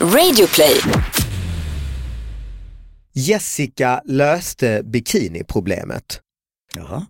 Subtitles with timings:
[0.00, 0.80] Radioplay.
[3.12, 6.20] Jessica löste bikiniproblemet.
[6.76, 7.06] Jaha.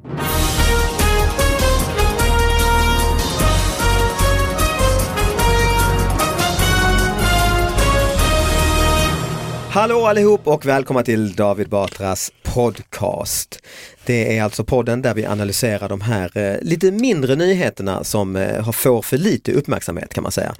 [9.71, 13.63] Hallå allihop och välkomna till David Batras podcast.
[14.09, 18.71] Det är alltså podden där vi analyserar de här eh, lite mindre nyheterna som eh,
[18.71, 20.55] får för lite uppmärksamhet kan man säga.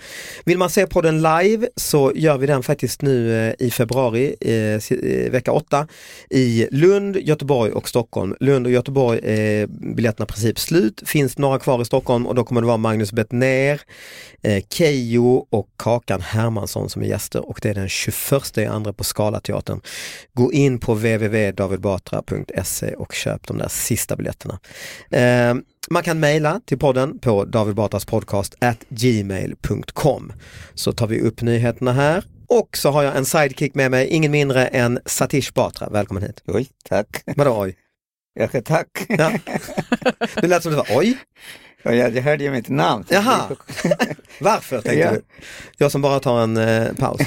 [0.45, 4.99] Vill man se podden live så gör vi den faktiskt nu eh, i februari, eh,
[4.99, 5.87] eh vecka 8
[6.31, 8.37] i Lund, Göteborg och Stockholm.
[8.41, 12.35] Lund och Göteborg eh, är biljetterna i princip slut, finns några kvar i Stockholm och
[12.35, 13.81] då kommer det vara Magnus Bettner,
[14.43, 19.05] eh, Keyyo och Kakan Hermansson som är gäster och det är den 21 andra på
[19.05, 19.81] Scalateatern.
[20.35, 20.95] Gå in på
[21.79, 24.59] www.davidbatra.se och köp de där sista biljetterna.
[25.11, 25.55] Eh,
[25.91, 30.33] man kan mejla till podden på davidbatraspodcast@gmail.com
[30.75, 34.33] så tar vi upp nyheterna här och så har jag en sidekick med mig, ingen
[34.33, 35.89] mindre än Satish Batra.
[35.89, 36.43] Välkommen hit.
[36.47, 37.23] Oj, tack.
[37.37, 37.77] Vadå oj?
[38.35, 38.89] Ja, tack.
[39.09, 39.33] Ja.
[40.35, 41.19] Det lät som det var oj.
[41.83, 43.05] Ja, jag, jag hörde ju mitt namn.
[43.09, 43.43] Jaha.
[44.41, 45.11] Varför tänkte Ja.
[45.13, 45.23] du?
[45.77, 47.21] Jag som bara tar en eh, paus.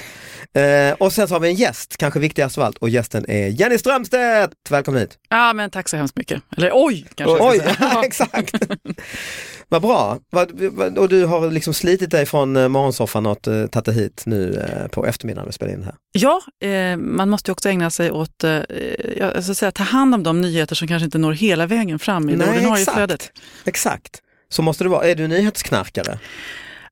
[0.54, 3.48] Eh, och sen så har vi en gäst, kanske viktigast av allt och gästen är
[3.48, 4.54] Jenny Strömstedt.
[4.70, 5.18] Välkommen hit.
[5.30, 6.42] Ja, men tack så hemskt mycket.
[6.58, 7.62] Eller oj, kanske jag Oj,
[8.04, 8.56] exakt.
[9.70, 10.20] Vad bra.
[10.98, 14.54] Och du har liksom slitit dig från eh, morgonsoffan och eh, tagit dig hit nu
[14.54, 15.96] eh, på eftermiddagen och spelat in här.
[16.12, 18.62] Ja, eh, man måste ju också ägna sig åt, eh,
[19.18, 22.30] jag ska säga, ta hand om de nyheter som kanske inte når hela vägen fram
[22.30, 22.96] i det ordinarie exakt.
[22.96, 23.32] flödet.
[23.66, 24.22] Exakt.
[24.50, 25.06] Så måste det vara.
[25.06, 26.20] Är du nyhetsknarkare?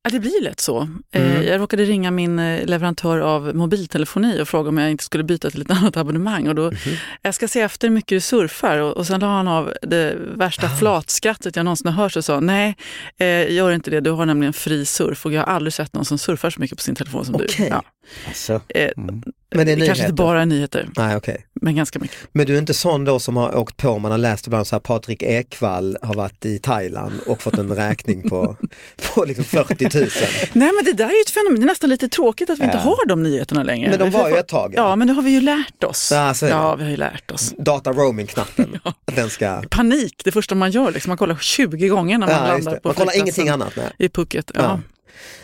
[0.04, 0.82] Ja, det blir lätt så.
[1.12, 1.44] Eh, Mm.
[1.48, 5.50] Jag råkade ringa min eh, leverantör av mobiltelefoni och fråga om jag inte skulle byta
[5.50, 6.48] till ett annat abonnemang.
[6.48, 6.96] Och då, Mhm.
[7.22, 10.16] Jag ska se efter hur mycket du surfar och, och sen la han av det
[10.36, 10.78] värsta Ah.
[10.78, 12.76] flatskrattet jag någonsin har hört och sa nej,
[13.18, 16.06] eh, gör inte det, du har nämligen fri surf och jag har aldrig sett någon
[16.06, 17.48] som surfar så mycket på sin telefon som Okej.
[17.58, 17.64] du.
[17.68, 17.84] Ja.
[18.28, 19.24] Alltså, Eh, mm.
[19.56, 21.46] Men det är kanske inte bara nyheter, Nej, okej.
[21.53, 22.18] men ganska mycket.
[22.31, 24.75] Men du är inte sån då som har åkt på, man har läst ibland så
[24.75, 28.56] här Patrik Ekwall har varit i Thailand och fått en räkning på,
[29.16, 30.09] på liksom 40 000.
[30.53, 32.64] Nej men det där är ju ett fenomen, det är nästan lite tråkigt att vi
[32.64, 32.81] inte Ja.
[32.84, 33.90] har de nyheterna längre.
[33.90, 34.74] Men de var ju ett tag.
[34.78, 36.09] Ja, men nu har vi ju lärt oss.
[36.14, 37.53] Ja, ja, vi har ju lärt oss.
[37.58, 39.62] Data roaming-knappen, den ska...
[39.69, 42.96] Panik, det första man gör, liksom, man kollar 20 gånger när man landar på Man
[42.96, 43.74] kollar ingenting annat.
[43.75, 43.92] Nej.
[43.98, 44.52] i Phuket.
[44.56, 44.80] Ja.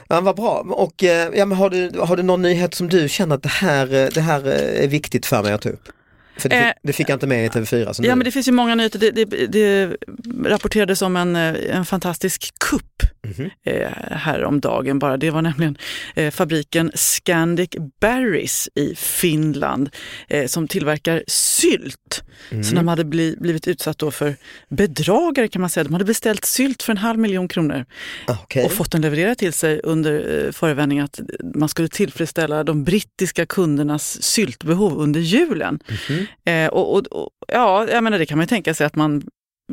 [0.07, 0.21] Ja.
[0.21, 0.65] Vad bra.
[0.69, 3.49] Och eh, ja, men har, du, har du någon nyhet som du känner att det
[3.49, 5.89] här, eh, det här eh, är viktigt för mig att ta upp?
[6.37, 7.93] För det, fick, det fick jag inte med i TV4.
[7.93, 8.15] Så Ja, nu.
[8.15, 8.99] men det finns ju många nyheter.
[8.99, 9.97] Det, det, det
[10.45, 12.94] rapporterades om en, en fantastisk kupp
[13.38, 13.50] Mhm.
[13.63, 15.17] eh, här om dagen bara.
[15.17, 15.78] Det var nämligen
[16.16, 17.69] eh, fabriken Scandic
[18.02, 19.90] Berries i Finland
[20.28, 22.23] eh, som tillverkar sylt.
[22.52, 22.64] Mm.
[22.64, 24.35] Så de hade bli, blivit utsatt då för
[24.69, 25.84] bedragare kan man säga.
[25.84, 27.85] De hade beställt sylt för en halv miljon kronor
[28.28, 28.66] Ah, okej.
[28.66, 31.19] och fått den levererad till sig under förevändning att
[31.55, 35.79] man skulle tillfredsställa de brittiska kundernas syltbehov under julen.
[36.09, 36.25] Mhm.
[36.46, 39.23] Eh, och, och, och, ja, jag menar det kan man ju tänka sig att man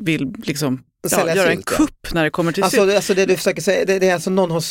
[0.00, 2.80] vill liksom ja, göra en kupp när det kommer till sylt.
[2.80, 4.64] Alltså, alltså det du försöker säga, det, det är alltså någon har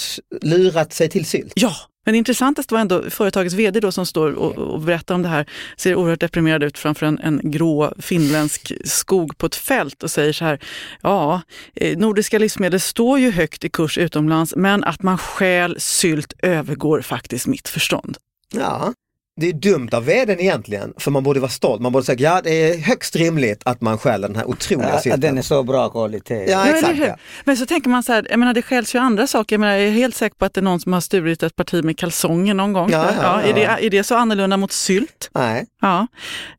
[0.46, 1.54] lurat sig till sylt?
[1.56, 1.76] Ja,
[2.06, 5.50] men intressantast var ändå företagets vd då som står och, och berättar om det här,
[5.78, 10.34] ser oerhört deprimerad ut framför en, en grå finländsk skog på ett fält och säger
[10.34, 10.60] så här,
[11.02, 11.42] ja,
[11.76, 17.02] eh, nordiska livsmedel står ju högt i kurs utomlands, men att man stjäl sylt övergår
[17.02, 18.18] faktiskt mitt förstånd.
[18.54, 18.94] Ja.
[19.42, 21.82] Det är dumt av vdn egentligen, för man borde vara stolt.
[21.82, 25.00] Man borde säga, ja det är högst rimligt att man stjäl den här otroliga Ja,
[25.00, 25.22] sylten.
[25.22, 26.46] den är så bra kvalitet.
[26.50, 27.00] Ja, exakt.
[27.00, 27.16] Ja.
[27.44, 29.54] Men så tänker man så här, jag menar det stjäls ju andra saker.
[29.54, 31.56] Jag, menar, jag är helt säker på att det är någon som har stulit ett
[31.56, 32.90] parti med kalsonger någon gång.
[32.92, 33.54] Ja, ja, är, ja.
[33.54, 35.30] det, är det så annorlunda mot sylt?
[35.34, 36.08] Nej, Ja.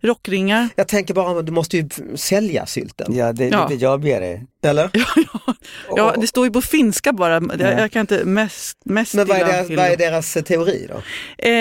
[0.01, 0.69] Rockringar?
[0.77, 3.15] jag tänker bara, du måste ju sälja sylten.
[3.17, 3.69] Ja, det är Ja.
[3.69, 4.41] lite jobbigare.
[4.65, 4.91] Eller?
[5.97, 7.33] Ja, det står ju på finska bara.
[7.59, 10.89] Jag, jag kan inte mest, mest Men vad är, deras, vad är deras eh, teori
[10.93, 11.03] då?
[11.49, 11.53] Eh,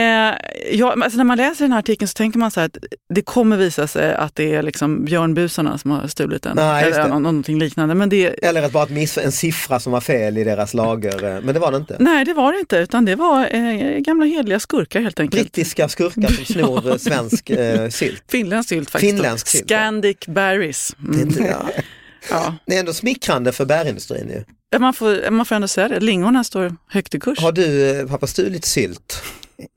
[0.72, 2.78] ja, alltså när man läser den här artikeln så tänker man så här att
[3.14, 6.56] det kommer visa sig att det är liksom björnbusarna som har stulit den.
[6.56, 7.08] Nej, eller det.
[7.10, 7.96] nå- någonting liknande.
[7.96, 11.24] Men det, Eller att bara ett miss, en siffra som var fel i deras lager,
[11.36, 11.96] eh, men det var det inte.
[12.00, 15.44] nej, det var det inte, utan det var eh, gamla hedliga skurkar helt enkelt.
[15.44, 18.24] Brittiska skurkar som snor eh, svensk eh, sylt.
[18.32, 19.14] Finländsk sylt faktiskt.
[19.14, 19.64] Finländsk sylt.
[19.64, 20.96] Scandic berries.
[20.98, 21.28] Det är, Mm.
[21.30, 21.70] inte, ja.
[22.30, 22.56] Ja.
[22.66, 24.44] det är ändå smickrande för bärindustrin ju.
[24.80, 27.40] Man, får, man får ändå säga det, lingonen står högt i kurs.
[27.40, 29.22] Har du eh, pappa stulit sylt?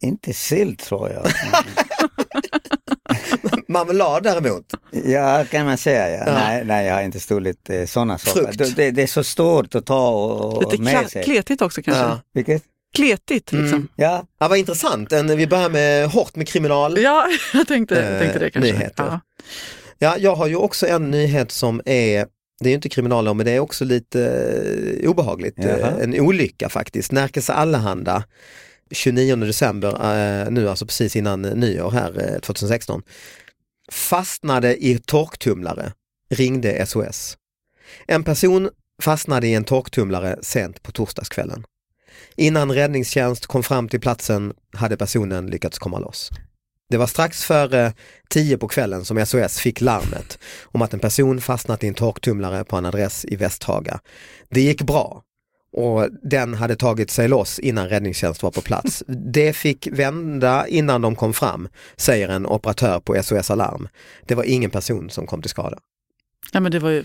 [0.03, 1.27] Inte sill tror jag.
[3.69, 4.65] Marmelad däremot?
[5.05, 6.09] ja, kan man säga.
[6.11, 6.23] Ja.
[6.27, 6.33] Ja.
[6.35, 8.53] Nej, nej, jag har inte stulit eh, sådana saker.
[8.59, 11.25] Det, det, det är så stort att ta och, och Lite med sig.
[11.25, 12.03] kletigt också kanske.
[12.03, 12.21] Ja.
[12.35, 12.63] Vilket?
[12.95, 13.69] Kletigt liksom.
[13.75, 13.89] Mm.
[13.97, 15.13] Ja, Ja, vad intressant.
[15.13, 16.99] En, vi börjar med hårt med kriminal.
[17.01, 18.73] Ja, jag tänkte, jag Eh, tänkte det kanske.
[18.73, 19.05] nyheter.
[19.05, 19.21] Ja.
[19.99, 22.27] Ja, jag har ju också en nyhet som är,
[22.61, 24.25] det är ju inte kriminal men det är också lite
[25.03, 25.55] eh, obehagligt.
[25.59, 25.79] Jaha.
[25.79, 27.13] Eh, en olycka faktiskt.
[27.13, 28.25] Närkes Allehanda
[28.91, 33.03] 29 december, eh, nu alltså precis innan nyår här eh, 2016,
[33.93, 35.93] fastnade i torktumlare,
[36.31, 37.37] ringde SOS.
[38.07, 38.71] En person
[39.03, 41.65] fastnade i en torktumlare sent på torsdagskvällen.
[42.37, 46.31] Innan räddningstjänst kom fram till platsen hade personen lyckats komma loss.
[46.91, 47.93] Det var strax före eh,
[48.29, 52.65] 10 på kvällen som SOS fick larmet om att en person fastnat i en torktumlare
[52.65, 54.01] på en adress i Västhaga.
[54.51, 55.23] Det gick bra
[55.77, 59.03] och den hade tagit sig loss innan räddningstjänst var på plats.
[59.07, 63.89] Det fick vända innan de kom fram, säger en operatör på SOS Alarm.
[64.27, 65.79] Det var ingen person som kom till skada.
[66.53, 67.05] ja, men det var ju,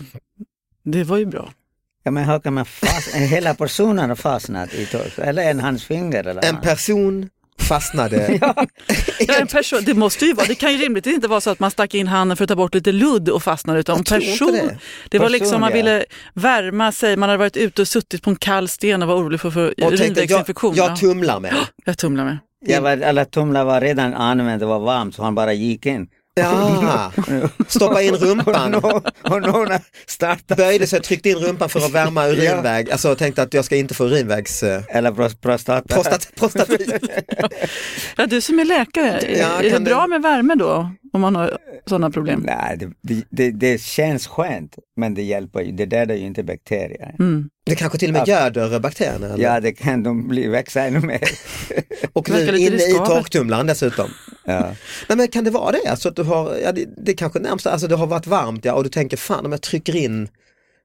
[0.82, 1.52] det var ju bra
[2.02, 3.14] ja men hur kan man fast...
[3.14, 5.18] hela personen har fastnat i tork?
[5.18, 8.38] Eller en hans finger eller En person fastnade
[9.28, 11.60] Ja, en person, det måste ju vara, det kan ju rimligtvis inte vara så att
[11.60, 14.52] man stack in handen för att ta bort lite ludd och fastnade utan Jag person.
[14.52, 14.78] det.
[15.08, 15.18] Det.
[15.18, 15.76] var Person, liksom, man ja.
[15.76, 16.04] ville
[16.34, 19.40] värma sig, man hade varit ute och suttit på en kall sten och var orolig
[19.40, 20.74] för, för jag, urinvägsinfektion.
[20.74, 21.54] jag Ja, tumlar med.
[21.84, 22.38] jag tumlar med.
[22.66, 26.08] Ja, var, alla tumlar var redan använda, det var varmt så han bara gick in.
[26.40, 27.12] Ja,
[27.68, 28.70] stoppa in Och rumpan.
[28.70, 29.68] någon, och någon
[30.06, 30.62] startade.
[30.62, 33.94] Böjde sig, tryckte in rumpan för att värma urinväg, alltså tänkte att jag ska inte
[33.94, 34.62] få urinvägs...
[34.62, 35.94] Eh, Eller prost- prostata.
[35.94, 36.92] prostat, prostatit.
[38.16, 40.90] Ja, du som är läkare, Ja, är det bra du- med värme då?
[41.12, 42.42] Om man har sådana problem?
[42.46, 47.14] Nej, det, det, det, känns skönt men det hjälper ju, det dödar ju inte bakterier.
[47.18, 47.48] Mm.
[47.66, 49.26] Det kanske till och med göder bakterierna.
[49.26, 49.44] Eller?
[49.44, 51.20] Ja, det kan de bli, växa ännu mer.
[52.12, 54.10] och nu inne i torktumlaren dessutom.
[54.52, 54.60] Ja.
[55.08, 55.90] Nej men kan det vara det?
[55.90, 58.72] Alltså att du har, ja, det, det kanske närmast, alltså det har varit varmt ja,
[58.74, 60.28] och du tänker fan om jag trycker in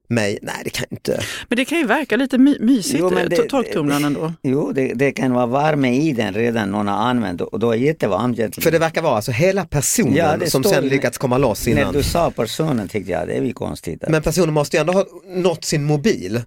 [0.08, 1.20] mig, nej det kan inte.
[1.50, 4.34] Men det kan ju verka lite my mysigt, Jo, men jo, det- torktumlaren ändå.
[4.44, 7.78] Jo, det, det kan vara värme i den redan någon har använt och då är
[7.78, 8.64] det jättevarmt egentligen.
[8.64, 11.94] För det verkar vara alltså hela personen Ja, som sen lyckats komma loss När innan.
[11.94, 14.04] du sa personen tyckte jag det är ju konstigt.
[14.10, 16.42] Men personen måste ju ändå ha nått sin mobil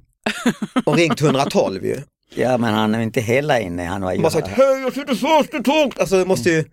[0.84, 1.96] och ringt 112 ju.
[2.34, 4.16] Ja, men han är inte hela inne, han var ju...
[4.16, 5.98] De har sagt hej jag sitter fast i tork.
[6.00, 6.64] Alltså måste ju,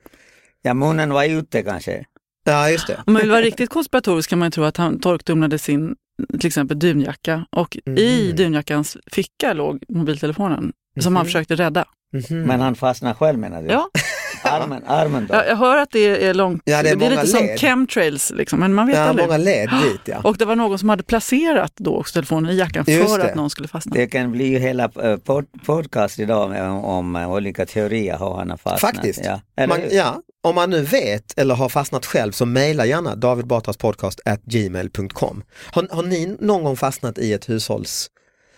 [0.65, 2.05] Ja, munnen var ute kanske.
[2.45, 2.95] ja just det.
[3.07, 5.95] Om man vill vara riktigt konspiratorisk kan man ju tro att han torktumlade sin
[6.39, 8.36] till exempel dunjacka och i Mm.
[8.36, 11.15] dunjackans ficka låg mobiltelefonen som Mhm.
[11.17, 11.86] han försökte rädda.
[12.13, 12.41] Mhm.
[12.43, 13.67] Men han fastnade själv menar du?
[13.67, 13.89] Ja.
[14.43, 15.36] Armen, armen då?
[15.36, 17.60] Jag, jag hör att det är långt, Ja, det är många lite som led.
[17.60, 19.27] chemtrails liksom, men man vet Ja, aldrig.
[19.27, 20.19] många led dit ja.
[20.24, 23.29] Och det var någon som hade placerat då också telefonen i jackan Just för det.
[23.29, 23.91] att någon skulle fastna.
[23.95, 28.34] Det kan bli ju hela eh, pod podcast idag om, om eh, olika teorier hur
[28.34, 28.95] han har fastnat.
[28.95, 29.22] Faktiskt.
[29.25, 29.67] Ja.
[29.67, 33.77] Man, ja, om man nu vet eller har fastnat själv så mejla gärna David Batras
[33.77, 35.43] podcast at gmail.com.
[35.71, 38.07] Har, har ni någon gång fastnat i ett hushålls,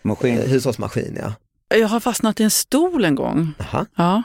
[0.01, 0.37] Maskin.
[0.39, 1.17] eh, hushållsmaskin?
[1.21, 1.33] Ja.
[1.77, 3.53] Jag har fastnat i en stol en gång.
[3.57, 3.85] Jaha.
[3.95, 4.23] Ja.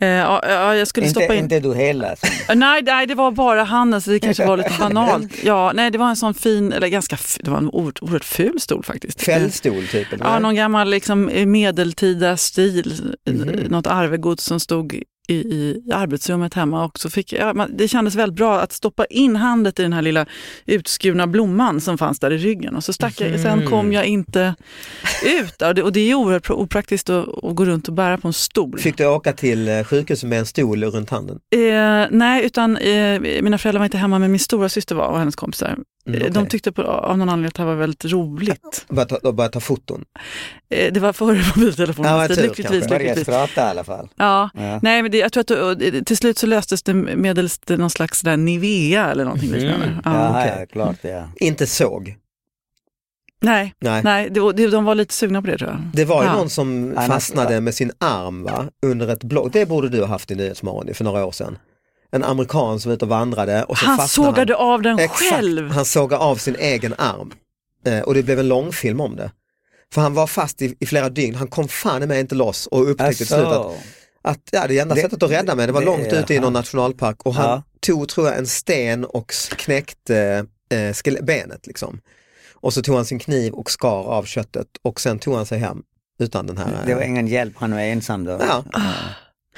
[0.00, 1.42] Eh, ja, ja, jag skulle Inte, stoppa in...
[1.44, 2.16] inte du heller.
[2.48, 5.32] Eh, Nej, nej, det var bara handen så det kanske var lite banalt.
[5.44, 8.60] Ja, nej, det var en sån fin, eller ganska, f- det var en oerhört, ful
[8.60, 9.22] stol faktiskt.
[9.22, 10.12] Fällstol typ?
[10.12, 10.24] eller?
[10.24, 13.48] Ja, någon gammal liksom, medeltida stil, Mhm.
[13.70, 18.14] något arvegods som stod i, i arbetsrummet hemma och så fick jag, man- det kändes
[18.14, 20.26] väldigt bra att stoppa in handet i den här lilla
[20.66, 24.54] utskurna blomman som fanns där i ryggen och så stack jag, sen kom jag inte
[25.40, 25.62] ut.
[25.62, 28.32] Och det, och det är oerhört opraktiskt att, att gå runt och bära på en
[28.34, 28.78] stol.
[28.78, 31.38] Fick du åka till eh, sjukhuset med en stol runt handen?
[31.54, 35.18] Eh, nej, utan eh, mina föräldrar var inte hemma men min stora syster var och
[35.18, 35.78] hennes kompisar.
[36.08, 38.86] Mm, Eh, De tyckte på, av någon anledning att det här var väldigt roligt.
[38.88, 40.04] Började ta, började ta foton?
[40.70, 42.66] Eh, det var före mobiltelefonen, Ja, tur, lyckligtvis.
[42.66, 42.88] kanske.
[42.88, 43.26] Börja lyckligtvis.
[43.26, 44.08] prata i alla fall.
[44.16, 44.78] Ja, Ja.
[44.82, 45.62] nej men det, jag tror att det-
[46.00, 49.86] och till slut så löstes det medelst någon slags där Nivea eller någonting liknande.
[49.86, 49.98] Mm.
[50.04, 50.12] Ja.
[50.14, 50.56] Ja, okej.
[50.60, 51.28] ja, klart ja.
[51.36, 52.16] Inte såg?
[53.40, 54.02] Nej, Nej.
[54.04, 55.78] nej det, det, de var lite sugna på det tror jag.
[55.94, 56.36] Det var ju Ja.
[56.36, 58.64] någon som fastnade med sin arm va?
[58.86, 59.52] under ett block.
[59.52, 61.58] Det borde du ha haft i Nyhetsmorgon för några år sedan.
[62.12, 65.70] En amerikan som var ute och vandrade och så Han sågade av den Exakt, själv.
[65.70, 67.32] han sågade av sin egen arm.
[67.86, 69.32] Eh, och det blev en långfilm om det.
[69.94, 72.90] För han var fast i, i flera dygn, han kom fan mig inte loss och
[72.90, 73.80] upptäckte till slut att, Alltså,
[74.22, 76.38] att ja, det enda Det- sättet att rädda mig det var det- långt ute i
[76.38, 77.62] någon nationalpark och han Ja.
[77.80, 82.00] tog tror jag en sten och knäckte eh, benet liksom.
[82.54, 85.58] Och så tog han sin kniv och skar av köttet och sen tog han sig
[85.58, 85.82] hem
[86.18, 86.82] utan den här.
[86.86, 88.40] det var eh, ingen hjälp, han var ensam då.
[88.48, 88.64] Ja.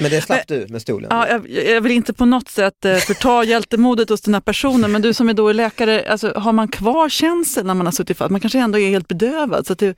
[0.00, 1.08] Men det slapp du med stolen.
[1.10, 4.92] Ja, jag, jag vill inte på något sätt eh, förta hjältemodet hos den här personen,
[4.92, 8.16] men du som är då läkare, alltså, har man kvar känseln när man har suttit
[8.16, 8.30] fast?
[8.30, 9.94] Man kanske ändå är helt bedövad, så att det,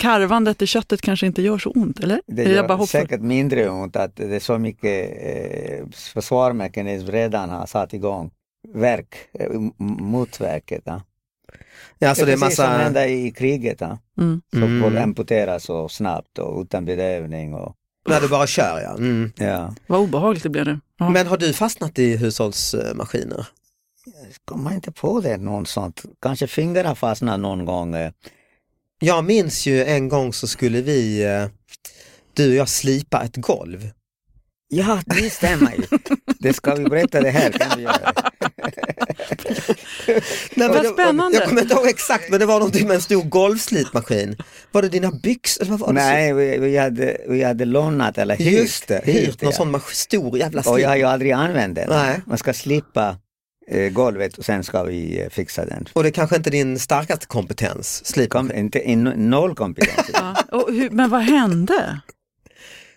[0.00, 2.20] karvandet i köttet kanske inte gör så ont, eller?
[2.26, 7.06] Det Är jag gör bara säkert mindre ont att det är så mycket eh, försvarsmekanism
[7.10, 8.30] redan har satt igång.
[8.74, 10.82] Verk, eh, motverket.
[10.84, 11.02] Ja.
[11.98, 13.80] Ja, alltså det är precis som massa, hände i kriget.
[13.80, 13.98] Ja.
[14.18, 14.42] Mm.
[14.52, 14.82] Så Mm.
[14.82, 17.54] folk amputeras så snabbt och utan bedövning.
[17.54, 17.74] Och,
[18.08, 18.90] när du bara kör ja.
[18.90, 19.32] Mm.
[19.36, 19.74] ja.
[19.86, 20.80] Vad obehagligt det blev nu.
[20.98, 21.10] Ja.
[21.10, 23.46] Men har du fastnat i hushållsmaskiner?
[24.44, 26.02] Kommer inte på det något sånt.
[26.22, 27.94] Kanske fingrarna fastnar någon gång.
[27.94, 28.12] eh.
[29.00, 31.46] Jag minns ju en gång så skulle vi, eh,
[32.34, 33.90] du och jag slipa ett golv.
[34.68, 35.98] Ja, det stämmer ju.
[36.38, 37.50] Det ska vi berätta det här.
[37.58, 38.12] Kan vi göra.
[40.54, 41.38] Nej, Vad spännande.
[41.38, 44.36] Jag kommer inte ihåg exakt men det var någonting med en stor golvslitmaskin.
[44.72, 45.62] Var det dina byxor?
[45.62, 45.94] eller vad var det?
[45.94, 48.52] Nej, vi, vi, hade, vi hade lånat eller hyrt.
[48.52, 49.56] Just det, hyrt någon ja.
[49.56, 51.88] sån stor jävla Och jag har ju aldrig använt den.
[51.88, 52.20] Nej.
[52.26, 53.16] Man ska slippa
[53.68, 55.88] eh, golvet och sen ska vi eh, fixa den.
[55.92, 60.10] Och det är kanske inte din starkaste kompetens, Kom, inte, in, noll kompetens.
[60.12, 60.36] Ja.
[60.52, 62.00] Och hur, men vad hände?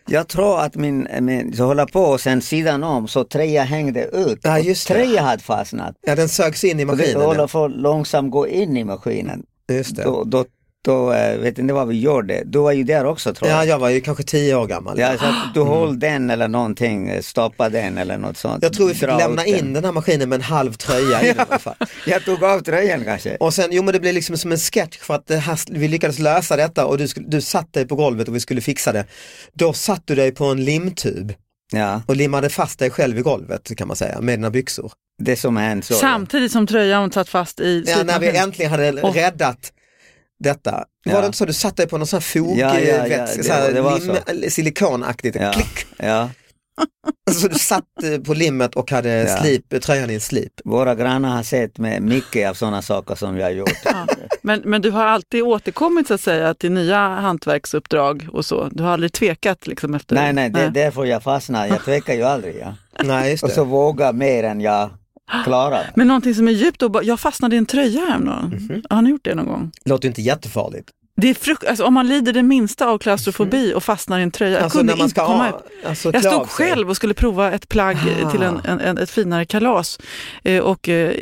[0.09, 4.03] Jag tror att min, min så hålla på och sen sidan om så tröja hängde
[4.05, 4.39] ut.
[4.43, 4.93] Ja, just det.
[4.93, 5.95] tröja hade fastnat.
[6.01, 7.21] Ja, den sögs in i Och det maskinen.
[7.21, 9.43] håller på att långsamt gå in i maskinen.
[9.71, 10.03] Just det.
[10.03, 10.45] Då, då,
[10.87, 12.43] då eh, vet inte vad vi gjorde.
[12.45, 13.67] Du var ju där också tror Ja, jag.
[13.67, 14.99] jag var ju kanske tio år gammal.
[14.99, 18.63] Ja, så att du höll den eller någonting, eh, stoppa den eller något sånt.
[18.63, 19.55] Jag tror vi fick Dra lämna den.
[19.55, 21.75] in den här maskinen med en halv tröja i alla fall.
[22.05, 23.35] Jag tog av tröjan kanske.
[23.39, 25.87] Och sen, jo men det blev liksom som en sketch för att det här, vi
[25.87, 29.05] lyckades lösa detta och du, du satt dig på golvet och vi skulle fixa det.
[29.53, 31.33] Då satt du dig på en limtub
[31.73, 34.91] Ja, och limmade fast dig själv i golvet kan man säga med dina byxor.
[35.23, 35.93] det som hänt så.
[35.93, 39.13] Samtidigt som tröjan satt fast i Ja, när vi äntligen hade Åh.
[39.13, 39.71] räddat
[40.39, 40.71] detta.
[41.05, 41.19] Var Ja.
[41.21, 44.49] det inte så du satt dig på någon sån här fog, Ja, ja, var lim,
[44.51, 45.85] silikonaktigt, Ja, klick.
[45.97, 46.29] ja.
[47.31, 49.37] Så du satt eh, på limmet och hade Ja.
[49.37, 50.53] slip, tröjan i en slip.
[50.65, 53.71] Våra grannar har sett med mycket av sådana saker som jag har gjort.
[53.85, 54.07] Ja.
[54.41, 58.69] Men, men du har alltid återkommit så att säga till nya hantverksuppdrag och så?
[58.71, 60.15] Du har aldrig tvekat liksom efter?
[60.15, 61.67] Nej, nej, det är därför jag fastnar.
[61.67, 62.55] Jag tvekar ju aldrig.
[62.61, 62.75] Ja.
[63.03, 64.89] Nej, just Och så våga mer än jag
[65.43, 65.91] klarar.
[65.95, 68.67] Men någonting som är djupt obe- Jag fastnade i en tröja häromdagen.
[68.69, 68.83] Mhm.
[68.89, 69.71] Har ni gjort det någon gång?
[69.85, 70.89] Låter ju inte jättefarligt.
[71.21, 74.31] Det är frukt- alltså, om man lider det minsta av klaustrofobi och fastnar i en
[74.31, 74.53] tröja.
[74.53, 75.55] Jag Alltså kunde när man inte komma ut.
[75.87, 78.31] alltså, Jag stod själv och skulle prova ett plagg Ah.
[78.31, 79.99] till en, en, en, ett finare kalas
[80.43, 81.13] eh, och eh,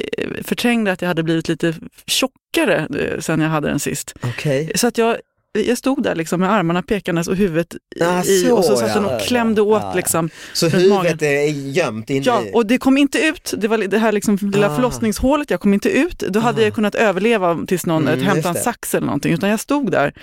[0.43, 1.73] förträngde att jag hade blivit lite
[2.07, 4.13] tjockare eh, sen jag hade den sist.
[4.23, 4.71] Okej.
[4.75, 5.17] Så att jag,
[5.55, 8.87] jag stod där liksom med armarna pekandes och huvudet Ah, i, så, och så satt
[8.89, 9.81] ja, den och klämde ja, åt.
[9.81, 9.93] ja.
[9.95, 10.29] Liksom.
[10.53, 11.17] Så huvudet magen.
[11.21, 12.51] är gömt inne Ja, i...
[12.53, 13.53] och det kom inte ut.
[13.57, 14.75] Det var det här liksom lilla Ah.
[14.75, 16.19] förlossningshålet, jag kom inte ut.
[16.19, 16.65] Då hade Ah.
[16.65, 20.13] jag kunnat överleva tills någon Mm, hämtade en sax eller någonting, utan jag stod där.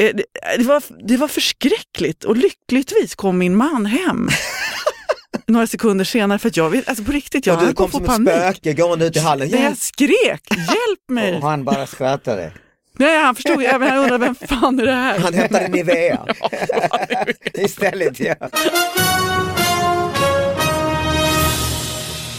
[0.00, 0.24] Eh, Det,
[0.58, 4.28] det, var, det var förskräckligt och lyckligtvis kom min man hem.
[5.46, 7.76] Några sekunder senare, för att jag vet, alltså på riktigt, jag ja, höll du på
[7.76, 8.56] kom att få som ett panik.
[8.56, 9.50] spöke gående ut i hallen.
[9.50, 11.36] Jag skrek, hjälp mig!
[11.36, 12.52] Och han bara skrattade.
[12.98, 15.18] Nej, han förstod, även han undrade, vem fan är det här?
[15.18, 16.26] Han hämtade Nivea.
[17.54, 18.34] Istället ja.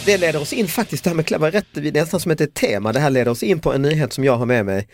[0.06, 2.54] Det leder oss in faktiskt, det här med kläder, rätt, det är nästan som ett
[2.54, 4.88] tema, det här leder oss in på en nyhet som jag har med mig.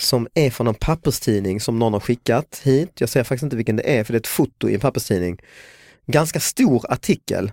[0.00, 2.90] Som är från en papperstidning som någon har skickat hit.
[2.98, 5.38] Jag säger faktiskt inte vilken det är för det är ett foto i en papperstidning.
[6.06, 7.52] Ganska stor artikel.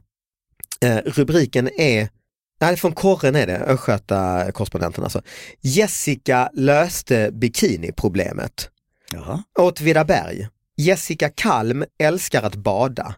[0.82, 2.10] Eh, rubriken är,
[2.60, 5.22] nej från Korren är det, Östgöta-korrespondenten alltså.
[5.62, 8.70] Jessica löste bikiniproblemet.
[9.12, 9.44] Jaha.
[9.60, 10.48] Åtvidaberg.
[10.78, 13.16] Jessica Kalm älskar att bada.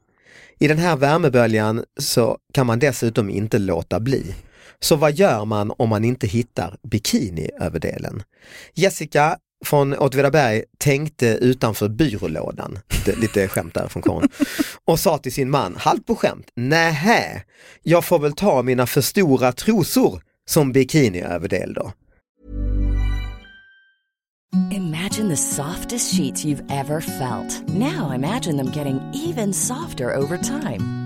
[0.59, 4.35] I den här värmeböljan så kan man dessutom inte låta bli.
[4.79, 8.23] Så vad gör man om man inte hittar bikiniöverdelen?
[8.73, 14.29] Jessica från Åtvidaberg tänkte utanför byrålådan, lite, lite skämt där från Karin,
[14.85, 17.43] och sa till sin man, halvt på skämt, nähä,
[17.83, 21.91] jag får väl ta mina för stora trosor som bikiniöverdel då.
[24.71, 27.63] Imagine the softest sheets you've ever felt.
[27.67, 31.00] Now imagine them getting even softer over time.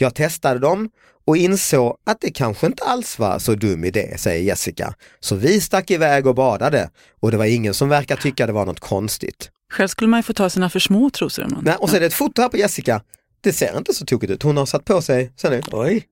[0.00, 0.90] Jag testade dem
[1.26, 4.94] och insåg att det kanske inte alls var så dum idé, säger Jessica.
[5.20, 6.90] Så vi stack iväg och badade
[7.20, 9.50] och det var ingen som verkar tycka det var något konstigt.
[9.72, 11.46] Själv skulle man ju få ta sina för små trosor.
[11.50, 11.62] Man.
[11.64, 13.02] Nej, och så är det ett foto här på Jessica.
[13.40, 14.42] Det ser inte så tokigt ut.
[14.42, 15.60] Hon har satt på sig, ser ni?
[15.72, 16.04] Oj,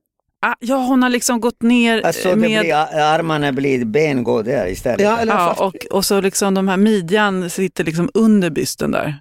[0.46, 2.60] Ah, ja, hon har liksom gått ner alltså det med...
[2.60, 5.00] blir, armarna blir, ben går där istället.
[5.00, 8.90] Ja, eller Ja, fast- och, och så liksom de här midjan sitter liksom under bysten
[8.90, 9.20] där.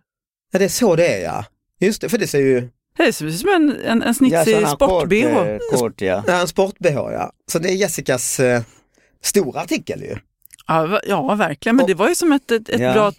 [0.51, 1.45] ja, det är så det är ja.
[1.79, 5.33] Just det, för det ser ju, Det ser ut som en, en, en snitsig sport-bh.
[5.33, 6.23] Kort, eh, kort, ja.
[6.27, 7.31] ja, en sport-bh ja.
[7.51, 8.61] Så det är Jessicas eh,
[9.23, 10.15] stora artikel ju.
[10.67, 11.75] Ja, ja, verkligen.
[11.75, 12.93] Men Och- det var ju som ett, ett, ett Ja.
[12.93, 13.11] bra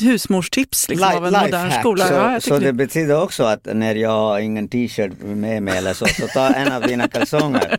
[0.00, 1.80] husmorstips liksom, Li- av en modern lifehack.
[1.80, 2.06] skola.
[2.06, 5.92] Så, ja, så det betyder också att när jag har ingen t-shirt med mig eller
[5.94, 7.76] så, så ta en av dina kalsonger.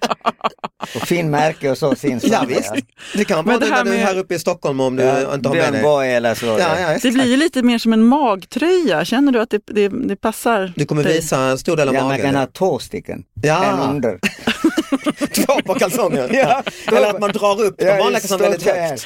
[0.95, 2.73] Och fin märke och så syns Ja, man visst.
[3.15, 4.95] Det kan vara Men det när här du är med- här uppe i Stockholm om
[4.95, 6.13] du Ja, inte har med dig.
[6.15, 6.45] Eller så.
[6.45, 9.05] Ja, ja, det blir ju lite mer som en magtröja.
[9.05, 11.13] Känner du att det, det, det passar Du kommer dig?
[11.13, 12.25] visa en stor del av Ja, man magen.
[12.25, 13.23] kan ha två stycken.
[13.43, 13.63] Ja.
[13.63, 14.19] En under.
[15.45, 16.29] Två på kalsonger.
[16.33, 16.63] Ja.
[16.87, 19.05] Eller att man drar upp de vanliga kalsongerna väldigt högt.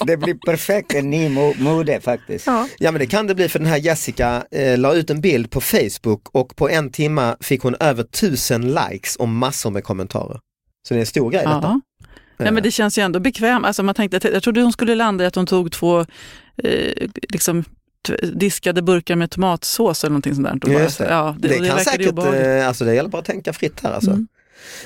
[0.06, 2.46] Det blir perfekt, en ny mo- mode faktiskt.
[2.46, 2.68] Ja.
[2.78, 5.50] Ja men det kan det bli för den här Jessica eh, la ut en bild
[5.50, 10.40] på Facebook och på en timma fick hon över tusen likes och massor med kommentarer.
[10.88, 11.60] Så det är en stor grej detta.
[11.62, 11.80] Ja.
[12.40, 13.66] Nej, men det känns ju ändå bekvämt.
[13.66, 16.00] Alltså, man tänkte, jag trodde hon skulle landa i att hon tog två
[16.62, 17.64] eh, liksom,
[18.32, 20.54] diskade burkar med tomatsås eller någonting sånt där.
[20.54, 21.08] Bara- Just det.
[21.08, 22.46] Ja, det, det, det kan säkert, obehagligt.
[22.46, 24.10] eh, alltså det gäller bara att tänka fritt här alltså.
[24.10, 24.26] Mm.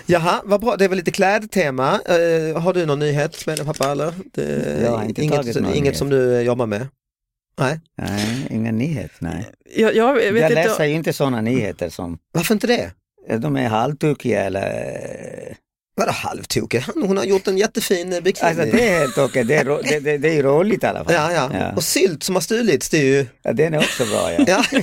[0.06, 2.00] Jaha, vad bra, det är väl lite klädtema.
[2.06, 4.12] Eh, har du någon nyhet med det pappa eller?
[4.32, 5.96] Det, Jag har inte inget tagit någon inget nyhet.
[5.96, 6.86] som du eh, jobbar med?
[7.58, 9.50] Nej, Nej, ingen nyhet, nej.
[9.76, 12.90] Jag, jag vet Jag inte, läser ju inte sådana nyheter som, varför inte det?
[13.38, 15.56] de är halvtokiga eller...
[15.94, 16.84] Vadå halvtokig?
[16.94, 18.48] Hon har gjort en jättefin eh, bikini.
[18.48, 20.86] Alltså det är helt okej, det, är ro- det, det, det är ju roligt i
[20.86, 21.14] alla fall.
[21.14, 21.72] ja, ja, Ja.
[21.76, 24.44] och sylt som har stulits, det är ju Ja, den är också bra ja.
[24.46, 24.64] Ja.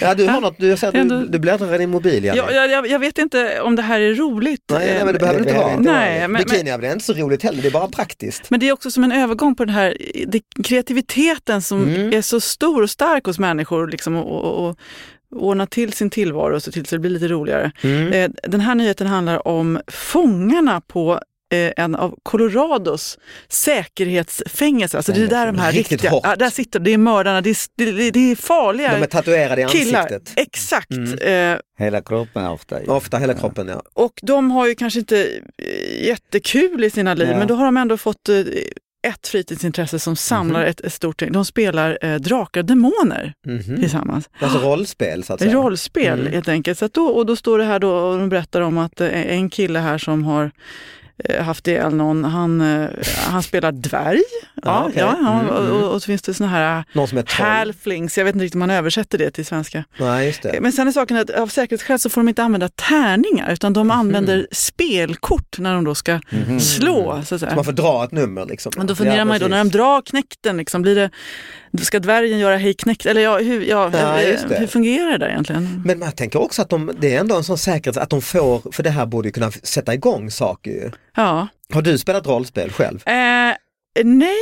[0.00, 2.24] ja, du har något, du, säger att du, du bläddrar i din mobil.
[2.24, 2.38] Jenny.
[2.38, 4.62] jag, jag, jag vet inte om det här är roligt.
[4.70, 5.76] Nej, nej, men det behöver det inte vara.
[5.78, 8.50] Nej, men, men, Bikini är väl inte så roligt heller, det är bara praktiskt.
[8.50, 12.12] men det är också som en övergång på den här det, kreativiteten som Mm.
[12.12, 13.88] är så stor och stark hos människor.
[13.88, 14.78] Liksom, och, och, och
[15.36, 17.72] ordna till sin tillvaro och se till så det blir lite roligare.
[17.82, 18.12] Mm.
[18.12, 21.20] Eh, Den här nyheten handlar om fångarna på
[21.52, 24.98] eh, en av Colorados säkerhetsfängelser.
[24.98, 27.50] Alltså det är där de här Riktigt riktiga, ja, där sitter det är mördarna, det
[27.50, 27.56] är,
[27.92, 30.00] det, det är farliga De är tatuerade i killar.
[30.02, 30.32] ansiktet.
[30.36, 30.90] Exakt.
[30.90, 31.52] Mm.
[31.54, 32.80] Eh, Hela kroppen ofta.
[32.82, 32.86] ju.
[32.86, 33.82] Ofta hela kroppen ja.
[33.94, 35.26] och de har ju kanske inte
[35.58, 37.38] eh, jättekul i sina liv, Ja.
[37.38, 38.36] men då har de ändå fått eh,
[39.08, 40.68] ett fritidsintresse som samlar Mhm.
[40.70, 41.32] ett, ett stort gäng.
[41.32, 43.80] De spelar eh, Drakar och Demoner Mhm.
[43.80, 44.30] tillsammans.
[44.40, 45.52] Alltså rollspel så att säga.
[45.54, 46.32] Rollspel Mm.
[46.32, 46.78] helt enkelt.
[46.78, 49.08] Så att då, och då står det här då och de berättar om att eh,
[49.36, 50.50] en kille här som har
[51.24, 52.88] eh, haft ihjäl någon, han, eh,
[53.28, 54.22] han spelar dvärg.
[54.64, 54.98] Ja, okej.
[54.98, 55.40] ja, ja.
[55.40, 55.72] Mm, Och, mm.
[55.82, 57.46] och, och så finns det såna här Någon som är troll.
[57.48, 59.84] halflings, jag vet inte riktigt om man översätter det till svenska.
[60.00, 60.58] Nej, just det.
[60.60, 63.90] Men sen är saken att av säkerhetsskäl så får de inte använda tärningar utan de
[63.90, 66.60] använder spelkort när de då ska Mhm.
[66.60, 67.22] slå.
[67.26, 68.72] Så att Så man får dra ett nummer liksom.
[68.76, 71.10] Men då funderar Ja, man ju då, när de drar knäkten, liksom, blir det,
[71.84, 73.06] ska dvärgen göra hej knäckt?
[73.06, 74.16] Eller ja, hur, ja, Ja,
[74.58, 75.82] hur fungerar det där egentligen?
[75.86, 78.72] Men jag tänker också att de, det är ändå en sån säkerhet att de får,
[78.72, 80.90] för det här borde ju kunna sätta igång saker ju.
[81.16, 81.48] Ja.
[81.72, 83.08] Har du spelat rollspel själv?
[83.08, 83.14] Eh,
[84.04, 84.36] nej,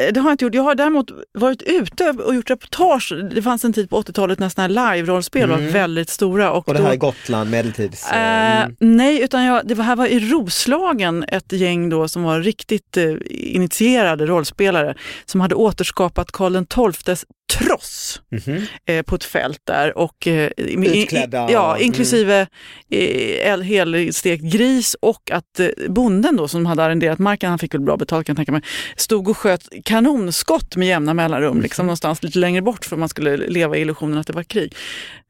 [0.00, 0.54] eh, det har jag inte gjort.
[0.54, 3.12] Jag har däremot varit ute och gjort reportage.
[3.34, 6.50] Det fanns en tid på 80-talet när sådana här live-rollspel var väldigt stora.
[6.52, 8.12] Och, Och det då- här är Gotland, medeltids...
[8.12, 8.76] Eh, mm.
[8.80, 12.96] nej, utan jag, det var, här var i Roslagen ett gäng då som var riktigt
[12.96, 18.62] eh, initierade rollspelare som hade återskapat Karl XIIs tross Mhm.
[18.86, 19.98] eh, på ett fält där.
[19.98, 22.46] Och, eh, i- i- Utklädda ja, och- inklusive
[22.90, 27.80] eh, helstekt gris och att eh, bonden då som hade arrenderat marken, han fick väl
[27.80, 28.62] bra betalt kan jag tänka mig,
[28.96, 33.08] stod och sköt kanonskott med jämna mellanrum, liksom någonstans lite längre bort för att man
[33.08, 34.74] skulle leva i illusionen att det var krig.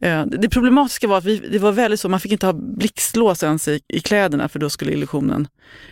[0.03, 3.43] Eh, det, problematiska var att vi, det var väldigt så, man fick inte ha blixtlås
[3.43, 5.49] ens i, i kläderna för då skulle illusionen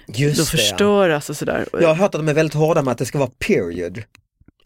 [0.07, 0.57] Just då det, ja.
[0.59, 1.67] förstöras och sådär.
[1.73, 4.03] Jag har hört att de är väldigt hårda med att det ska vara period.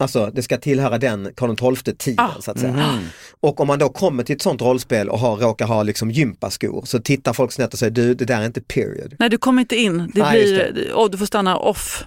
[0.01, 2.41] Alltså det ska tillhöra den Karl XII-tiden Ah.
[2.41, 2.99] så att säga.
[3.39, 6.81] Och om man då kommer till ett sånt rollspel och har, råkar ha liksom gympaskor
[6.85, 9.15] så tittar folk snett och säger du det där är inte period.
[9.19, 10.11] Nej, du kommer inte in.
[10.15, 12.03] Det Nej, blir, oh, du får stanna off.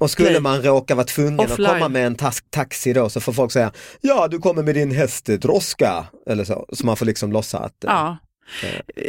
[0.00, 0.40] Och skulle play.
[0.40, 1.66] man råka vara tvungen Offline.
[1.66, 4.74] att komma med en tas- taxi då så får folk säga ja du kommer med
[4.74, 6.66] din häst Droska eller så.
[6.72, 8.16] Så man får liksom låtsas att, eh, Ja.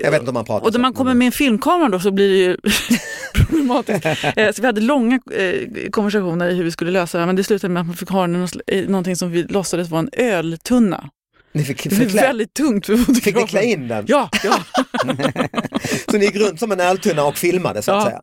[0.03, 2.11] Jag vet inte om man pratar Och när man kommer med en filmkamera då så
[2.11, 2.57] blir det ju
[3.33, 4.05] problematiskt.
[4.35, 7.43] Eh, Så vi hade långa eh, konversationer i hur vi skulle lösa det men det
[7.43, 8.47] slutade med att man fick ha någon,
[8.87, 11.09] någonting som vi låtsades vara en öltunna.
[11.53, 13.47] Ni fick, Det blev väldigt tungt för fick ni fotografen.
[13.47, 14.05] klä in den?
[14.07, 14.59] Ja, ja.
[16.11, 18.05] Så ni gick runt som en öltunna och filmade så att Ja.
[18.05, 18.21] säga.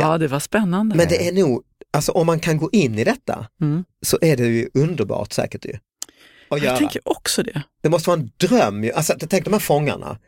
[0.00, 0.96] ja, det var spännande.
[0.96, 3.84] Men det är nog, alltså om man kan gå in i detta Mm.
[4.06, 5.72] så är det ju underbart säkert ju.
[6.48, 6.70] Att göra.
[6.70, 7.62] Jag tänker också det.
[7.82, 8.92] Det måste vara en dröm ju.
[8.92, 10.18] Alltså tänk de här fångarna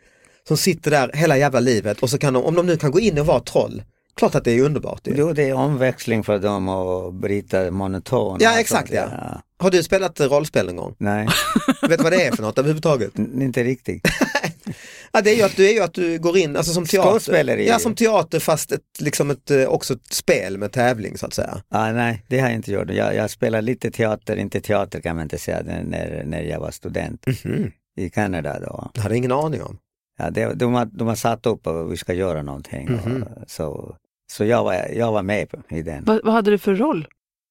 [0.48, 3.00] som sitter där hela jävla livet och så kan de, om de nu kan gå
[3.00, 3.82] in och vara troll,
[4.16, 5.14] klart att det är underbart ju.
[5.16, 8.38] Jo, det är omväxling för dem att bryta monoton.
[8.40, 9.42] Ja, exakt, sånt, ja.
[9.58, 10.94] Har du spelat rollspel någon gång?
[10.98, 11.28] Nej,
[11.88, 13.18] Vet du vad det är för något överhuvudtaget?
[13.18, 14.02] n- inte riktigt.
[15.12, 17.56] Ja, det är ju att du, är ju att du går in, alltså som teater.
[17.58, 21.34] Ja, som teater fast ett, liksom ett, eh, också ett spel med tävling så att
[21.34, 21.62] säga.
[21.68, 22.90] Ah, nej, det har jag inte gjort.
[22.90, 26.70] Jag, jag spelade lite teater, inte teater kan man inte säga, när, när jag var
[26.70, 27.70] student Mhm.
[27.96, 28.90] i Kanada då.
[28.94, 29.78] Det hade ingen aning om.
[30.18, 32.90] Ja, det, de, har, de har satt upp att vi ska göra någonting.
[33.04, 33.22] Mhm.
[33.22, 33.96] Och, så
[34.32, 36.04] så jag, var, jag var med i den.
[36.04, 37.06] Vad, vad hade du för roll?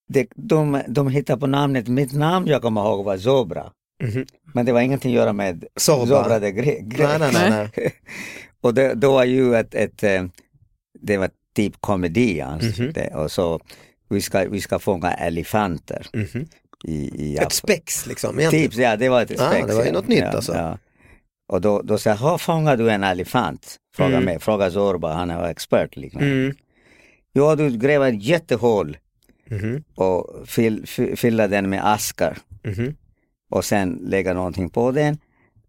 [0.08, 3.72] Det, de, de hittade på namnet, mitt namn jag kommer ihåg var Zobra.
[4.02, 4.26] Mhm.
[4.54, 5.64] Men det var ingenting att göra med.
[6.98, 7.70] Nej, nej, nej.
[7.76, 7.94] nej.
[8.60, 10.24] och det, då var ju ett, ett eh,
[11.00, 12.82] det var typ komedi alltså.
[12.82, 13.60] Det, och så
[14.08, 16.46] vi ska, vi ska fånga elefanter Mhm.
[16.84, 18.70] i, i Ett spex liksom egentligen.
[18.70, 19.66] Typ, ja det var ett Ja, spex.
[19.66, 20.54] det var ju något nytt ja, alltså.
[20.54, 20.78] Ja.
[21.52, 23.76] Och då, då sa jag, "Har fångar du en elefant?
[23.96, 24.24] Fråga Mm.
[24.24, 26.30] mig, fråga Zorba, han är expert liknande.
[26.30, 26.54] Mm.
[27.32, 28.96] Ja, du gräver ett jättehål
[29.50, 29.84] Mhm.
[29.94, 32.94] och fyll, fy- fylla den med askar Mhm.
[33.48, 35.18] Och sen lägga någonting på den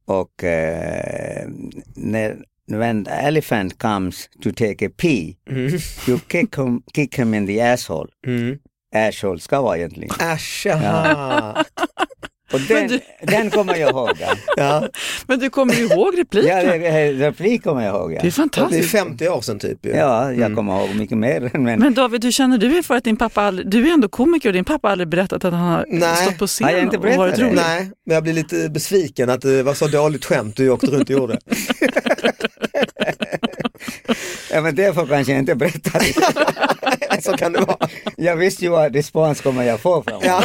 [0.05, 1.47] och eh,
[1.95, 2.37] när
[2.67, 5.71] when the elephant comes to take a pee Mm.
[6.07, 8.09] you kick him, kick him in the asshole.
[8.27, 8.57] Mm.
[8.95, 10.09] Asshole ska vara egentligen.
[10.33, 11.65] Äsch, jaha.
[12.53, 14.09] Och den, du- den kommer jag ihåg.
[14.19, 14.87] Ja, Ja,
[15.27, 16.57] Men du kommer ju ihåg repliken.
[16.57, 18.13] ja det, det, replik kommer jag ihåg.
[18.13, 18.15] Ja.
[18.15, 18.91] Det är det är fantastiskt.
[18.91, 19.91] 50 år sedan typ ju.
[19.91, 21.49] Ja, jag kommer ihåg mycket mer.
[21.53, 24.49] Men, Men David, hur känner du inför att din pappa, aldrig, du är ändå komiker
[24.49, 26.15] och din pappa har aldrig berättat att han har Nej.
[26.15, 27.43] stått på scen Har jag inte och berättat varit det?
[27.43, 27.55] rolig?
[27.55, 31.03] Nej, men jag blir lite besviken att det var så dåligt skämt du åkte runt
[31.09, 31.39] och gjorde.
[34.51, 36.01] ja, men därför kanske jag inte berättar.
[37.21, 37.89] så kan det vara.
[38.17, 40.43] jag visste ju vad respons kommer jag få från Ja.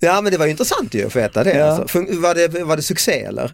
[0.00, 1.58] Ja men det var ju intressant ju att få veta det.
[1.58, 1.64] Ja.
[1.64, 1.98] Alltså.
[2.00, 3.52] Var, det var det succé eller?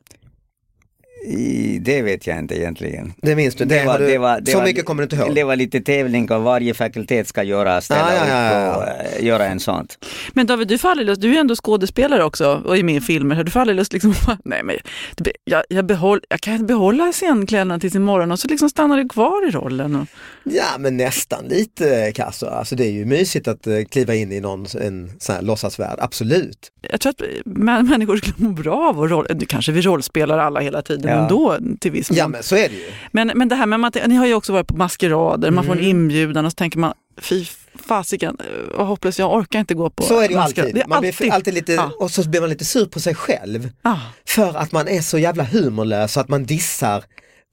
[1.27, 3.13] I, det vet jag inte egentligen.
[3.23, 3.65] Det minns du?
[3.65, 3.99] Det har
[4.41, 5.35] du, så mycket kommer du inte ihåg?
[5.35, 8.83] Det var lite tävling och varje fakultet ska göra, ställa Ah, ja, ja, ja, och
[9.19, 9.99] eh, göra en sånt.
[10.33, 13.01] Men David, du får aldrig lust, du är ändå skådespelare också och är med i
[13.01, 13.45] filmer.
[13.45, 14.77] Du får aldrig lust liksom, nej men
[15.17, 19.09] det- jag, jag, behåll, jag kan behålla scenkläderna tills imorgon och så liksom stannar du
[19.09, 19.97] kvar i rollen.
[19.97, 20.07] Och,
[20.45, 22.47] Ja men nästan lite Kasso.
[22.47, 25.99] Alltså det är ju mysigt att eh, kliva in i någon en sån här låtsasvärld,
[25.99, 26.59] absolut.
[26.91, 30.61] jag tror att mä- människor skulle må bra av att roll, kanske vi rollspelar alla
[30.61, 31.23] hela tiden Ja.
[31.23, 32.17] ändå till viss mån.
[32.19, 32.91] Ja men så är det ju.
[33.11, 35.73] Men, men det här med att ni har ju också varit på maskerader, man får
[35.73, 35.91] en Mm.
[35.91, 37.45] inbjudan och så tänker man, fy
[37.89, 40.67] fasiken, eh, vad hopplöst, jag orkar inte gå på Så är det ju maskerad.
[40.67, 40.83] alltid.
[40.83, 41.91] Det Man blir alltid lite, Ja.
[41.99, 43.69] och så blir man lite sur på sig själv.
[43.83, 47.05] Ah, För att man är så jävla humorlös så att man dissar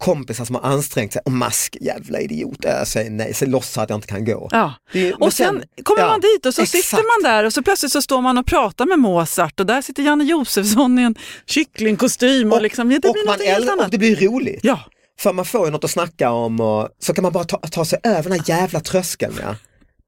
[0.04, 3.90] kompisar som har ansträngt sig och mask, jävla idiot, jag säger nej, så låtsas att
[3.90, 4.50] jag inte kan gå.
[4.52, 4.74] ja.
[4.94, 6.84] Det Och sen, kommer ja, man dit och så exakt.
[6.86, 9.82] sitter man där och så plötsligt så står man och pratar med Mozart och där
[9.82, 13.64] sitter Janne Josefsson i en kycklingkostym och, Och, liksom, ja, det och, blir något helt
[13.66, 13.92] äl- och annat.
[13.92, 14.60] det blir roligt.
[14.64, 14.80] Ja,
[15.20, 17.86] För man får ju något att snacka om och så kan man bara ta, ta
[17.86, 19.34] sig över den här jävla tröskeln.
[19.42, 19.56] Ja.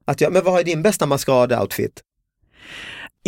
[0.06, 2.00] Att jag, men vad är din bästa maskerad-outfit?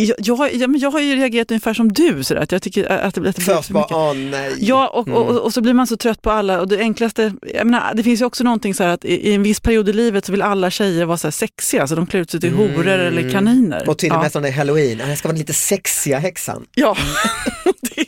[0.01, 0.17] Jag,
[0.53, 3.03] jag, jag har ju reagerat ungefär som du, så där, att jag tycker att det,
[3.07, 4.55] att det blir Först för bara, åh nej.
[4.59, 6.61] Ja, och, och, och så blir man så trött på alla.
[6.61, 9.33] Och det enklaste, jag menar, det finns ju också någonting så här att i, i
[9.33, 12.07] en viss period i livet så vill alla tjejer vara så här sexiga, så de
[12.07, 13.77] klär ut sig till horor eller kaniner.
[13.77, 13.89] Mm.
[13.89, 14.29] Och till och med ja.
[14.29, 16.65] som det är halloween, jag ska vara lite sexiga häxan.
[16.75, 16.97] Ja,
[17.81, 18.05] det,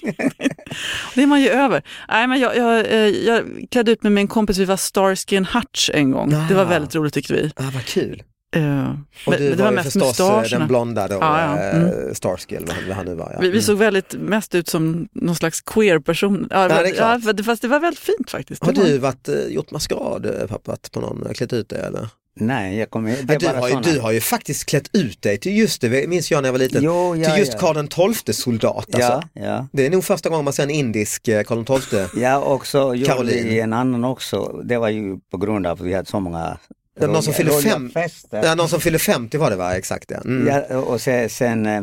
[1.16, 1.84] det är man ju över.
[2.10, 5.38] Nej, men jag, jag, eh, jag klädde ut mig med en kompis, vi var Starsky
[5.38, 6.30] and Hutch en gång.
[6.50, 6.66] Det var Ah.
[6.68, 7.52] väldigt roligt tyckte vi.
[7.56, 8.24] Ah, vad kul.
[8.56, 11.42] Eh, Och men- du men det var, ju mest förstås eh, den blonda då, Ja,
[11.42, 11.60] ja.
[11.64, 12.16] eh, Mm.
[12.16, 13.32] Starsky eller vad han- vad han nu var.
[13.34, 13.40] Ja.
[13.42, 13.62] Vi, vi Mm.
[13.62, 16.48] såg väldigt mest ut som någon slags queer-person.
[16.52, 17.20] Ja, det är klart.
[17.38, 18.66] ja, fast det var väldigt fint faktiskt.
[18.66, 22.08] Har Det var- du varit, gjort maskerad pappat på någon, klätt ut dig eller?
[22.36, 23.88] Nej, jag kommer det Ja, är du, bara har ju, såna.
[23.94, 26.60] du har ju faktiskt klätt ut dig till just det, minns jag när jag var
[26.60, 27.60] liten, Jo, ja, till just ja.
[27.60, 28.76] Karl XII soldat.
[28.96, 29.00] Alltså.
[29.00, 29.68] Ja, ja.
[29.74, 32.22] Det är nog första gången man ser en indisk Karl XII.
[32.22, 33.48] Ja, och så gjorde Caroline.
[33.50, 34.62] vi en annan också.
[34.64, 36.58] Det var ju på grund av att vi hade så många
[37.02, 37.92] Ja, någon som fyller fem-.
[38.30, 40.22] Ja, någon som fyller 50 var det va, exakt det.
[40.26, 40.48] Mm.
[40.48, 41.82] Ja, och sen, eh,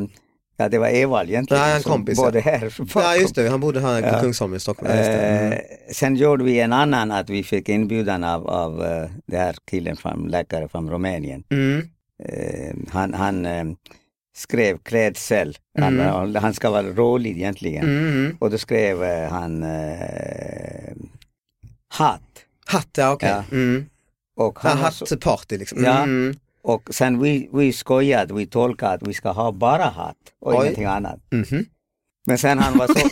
[0.56, 1.62] ja det var Evald egentligen.
[1.62, 2.44] Ja, en som kompis, Både ja.
[2.44, 4.20] här Ja just det, han bodde här på Ja.
[4.20, 4.90] Kungsholmen i Stockholm.
[4.90, 5.12] Ja, det.
[5.12, 5.52] Mm.
[5.52, 5.58] Eh,
[5.92, 9.96] sen gjorde vi en annan att vi fick inbjudan av, av eh, det här killen,
[9.96, 11.44] från, läkare från Rumänien.
[11.50, 11.88] Mm.
[12.90, 13.46] Han han
[14.36, 15.56] skrev klädsel.
[15.78, 17.84] Han, han ska vara rolig egentligen.
[17.84, 18.36] Mm.
[18.38, 20.94] Och då skrev han eh,
[21.88, 22.22] hatt.
[22.66, 23.28] Hatt, ja okej.
[23.28, 23.44] Ja.
[23.52, 23.86] Mm.
[24.38, 25.84] Och, han var så, hattparty liksom.
[25.84, 25.98] Ja.
[26.02, 26.36] Mm.
[26.62, 30.56] och sen vi, vi skojade, vi tolkade att vi ska ha bara hatt och Oj.
[30.62, 31.18] ingenting annat.
[31.32, 31.64] Mhm.
[32.26, 33.08] Men sen han var så,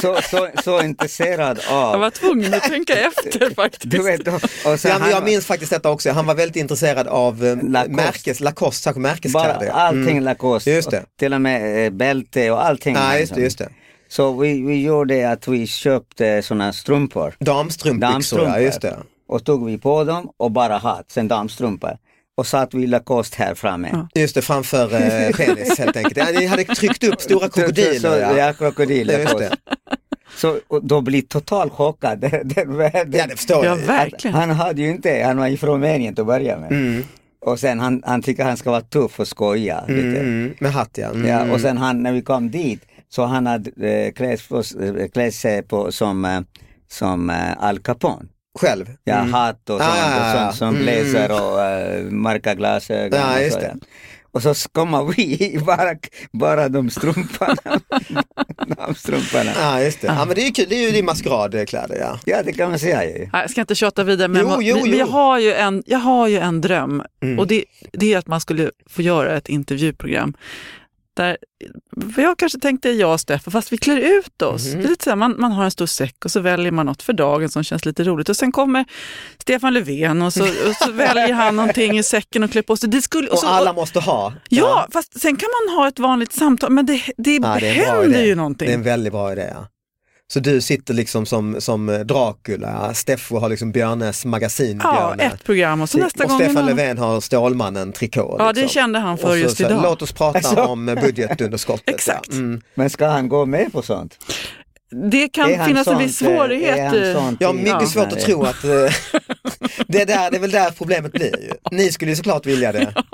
[0.02, 1.92] så, så, så intresserad av...
[1.92, 3.90] Jag var tvungen att tänka efter faktiskt.
[3.90, 4.28] du vet,
[4.66, 7.56] och, sen Ja, han jag minns faktiskt detta också, han var väldigt intresserad av eh,
[7.62, 7.92] Lacoste.
[7.96, 9.58] märkes, Lacoste, särskilt märkeskläder.
[9.58, 10.24] bara allting Mm.
[10.24, 11.04] Lacoste, Just det.
[11.18, 12.94] till och med eh, bälte och allting.
[12.94, 13.36] Ja, just liksom.
[13.36, 13.68] det, just det.
[14.08, 18.96] Så vi, vi gjorde att vi köpte sådana strumpor Damstrumpbyxor, ja just det.
[19.30, 21.96] Och tog vi på dem och bara hatt, sen damstrumpor.
[22.36, 24.06] Och satt vi Lacoste här framme.
[24.14, 26.16] Just det, framför eh, penis helt enkelt.
[26.16, 28.18] Ja, ni hade tryckt upp stora krokodiler.
[28.20, 28.52] ja, Ja.
[28.52, 29.26] krokodiler.
[30.36, 32.18] Så och då blir totalt chockad.
[32.20, 33.76] Den, den, den, ja, det förstår Ja, jag.
[33.76, 34.36] verkligen.
[34.36, 36.72] Han hade ju inte, han var ju från Rumänien till att börja med.
[36.72, 37.04] Mm.
[37.40, 40.20] Och sen han, han tycker han ska vara tuff och skoja lite.
[40.20, 41.08] Mm, med hatt ja.
[41.08, 41.26] Mm.
[41.26, 44.62] Ja, och sen han, när vi kom dit, så han hade eh, klätt, på,
[45.20, 46.40] eh, sig på som, eh,
[46.90, 48.26] som eh, Al Capone.
[48.58, 48.86] Själv?
[49.04, 49.32] Ja, Mm.
[49.32, 50.48] hatt och Ah, sånt, ja, ja, ja.
[50.48, 50.82] och sånt som Mm.
[50.82, 53.20] blazer och eh, mörka glasögon.
[53.20, 53.76] Ja, och just så, det.
[54.32, 55.94] Och så kommer vi bara,
[56.32, 57.56] bara de strumporna.
[58.86, 59.50] de strumporna.
[59.60, 60.06] Ja, just det.
[60.06, 62.18] Ja, men det är ju kul, det är ju din maskeradkläder ja.
[62.24, 63.28] Ja, det kan man säga ju.
[63.32, 64.96] Jag ska inte tjata vidare, men, Jo, jo, men jo.
[64.98, 67.38] Jag, har ju en, jag har ju en dröm Mm.
[67.38, 70.34] och det, det är att man skulle få göra ett intervjuprogram.
[71.20, 71.36] Där,
[72.14, 74.66] för jag kanske tänkte jag och Steffo, fast vi klär ut oss.
[74.66, 74.78] Mhm.
[74.78, 76.86] Det är lite så här, man, man har en stor säck och så väljer man
[76.86, 78.28] något för dagen som känns lite roligt.
[78.28, 78.84] Och sen kommer
[79.38, 82.88] Stefan Löfven och så, och så väljer han någonting i säcken och klär på sig.
[82.88, 84.32] Det skulle, och Och så, alla måste ha.
[84.48, 88.24] ja, fast sen kan man ha ett vanligt samtal, men det, det, Ja, det händer
[88.24, 88.66] ju någonting.
[88.66, 89.50] Det är en väldigt bra idé.
[89.54, 89.66] Ja.
[90.32, 95.32] Så du sitter liksom som, som Dracula, Steffo har liksom Björnes magasin ja, Björne.
[95.34, 96.38] ett program och så nästa och gång...
[96.38, 96.76] Stefan en annan.
[96.76, 98.36] Löfven har Stålmannen-trikå.
[98.38, 98.68] Ja, det liksom.
[98.82, 99.82] kände han för Och så- just så, idag.
[99.82, 100.62] Låt oss prata Alltså.
[100.62, 101.88] om budgetunderskottet.
[101.94, 102.26] Exakt.
[102.30, 102.36] Ja.
[102.36, 102.60] Mm.
[102.74, 104.18] Men ska han gå med på sånt?
[105.12, 106.94] Det kan Är finnas en sånt, viss eh, svårighet.
[106.94, 107.86] i- mycket Ja.
[107.86, 108.70] svårt att tro att eh,
[109.86, 111.52] det, är där, det är väl där problemet blir ju.
[111.76, 112.94] Ni skulle ju såklart vilja det.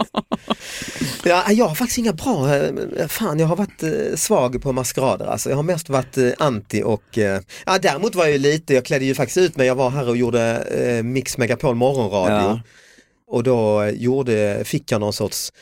[1.24, 5.26] Ja, jag har faktiskt inga bra, eh, fan jag har varit eh, svag på maskerader
[5.26, 5.48] alltså.
[5.50, 7.18] Jag har mest varit anti och,
[7.66, 10.08] ja däremot var jag ju lite, jag klädde ju faktiskt ut mig, jag var här
[10.08, 12.34] och gjorde eh, Mix Megapol morgonradio.
[12.48, 12.60] Ja.
[13.28, 15.52] Och då gjorde, fick jag någon sorts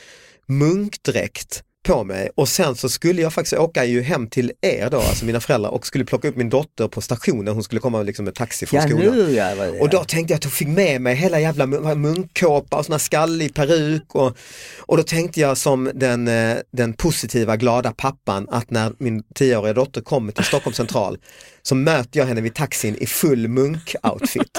[0.49, 4.97] munkdräkt på mig och sen så skulle jag faktiskt åka ju hem till er då,
[4.99, 8.25] alltså mina föräldrar och skulle plocka upp min dotter på stationen, hon skulle komma liksom
[8.25, 9.17] med taxi från Ja, skolan.
[9.17, 9.55] nu ja.
[9.55, 12.85] Det Och då tänkte jag att jag fick med mig hela jävla mun- munkkåpa och
[12.85, 14.37] sån här skallig peruk och,
[14.79, 19.73] och då tänkte jag som den, eh, den positiva glada pappan att när min tioåriga
[19.75, 21.19] dotter kommer till Stockholm central
[21.63, 24.51] så möter jag henne vid taxin i full munkoutfit.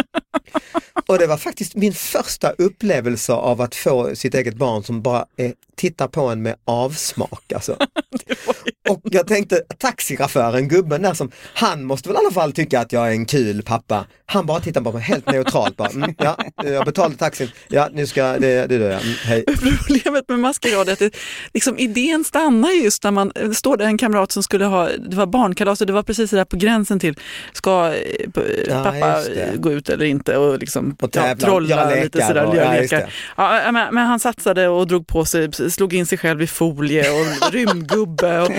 [1.08, 5.26] Och det var faktiskt min första upplevelse av att få sitt eget barn som bara
[5.38, 7.15] eh, tittar på en med avsmak.
[7.56, 7.78] Alltså.
[8.90, 12.92] Och jag tänkte taxichauffören, gubben där som, han måste väl i alla fall tycka att
[12.92, 14.06] jag är en kul pappa.
[14.28, 15.78] Han bara tittar på mig helt neutralt.
[15.78, 18.94] Bara, mm, ja, jag betalade taxin, ja nu ska det, det, det, det.
[18.94, 19.44] Mm, hej.
[19.88, 21.16] Problemet med maskerad är att det,
[21.54, 24.90] liksom, idén stannar ju just när man det står där en kamrat som skulle ha,
[25.10, 27.20] det var barnkalas och det var precis det där på gränsen till,
[27.54, 28.32] ska eh,
[28.68, 29.22] Ja, pappa
[29.56, 32.56] gå ut eller inte och liksom Och tävla, ja, trolla göra lite lekar sådär, och-
[32.56, 33.14] ja, lekar.
[33.38, 37.06] Ja, men, men han satsade och drog på sig, slog in sig själv i folie
[37.12, 38.52] och rymdgubbe och,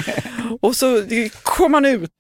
[0.61, 1.03] och så
[1.43, 2.11] kom han ut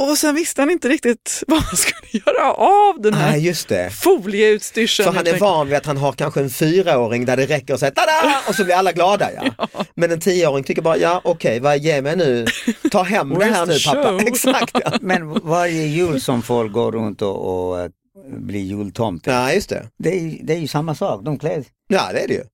[0.00, 3.68] Och sen visste han inte riktigt vad han skulle göra av den här Nej, just
[3.68, 3.90] det.
[3.90, 5.06] folieutstyrseln.
[5.06, 7.80] För han är van vid att han har kanske en fyraåring där det räcker att
[7.80, 9.28] säga tada och så blir alla glada.
[9.32, 9.68] Ja.
[9.94, 12.46] Men en tioåring tycker bara, ja okej, vad ge mig nu,
[12.90, 14.22] ta hem det här nu pappa.
[14.26, 14.70] Exakt.
[14.84, 14.92] Ja.
[15.00, 17.90] Men varje jul som folk går runt och, och eh,
[18.38, 19.86] blir jultomte, ja, just det.
[19.98, 22.44] det, är, ju- det är ju samma sak, de klär Ja, det är det ju.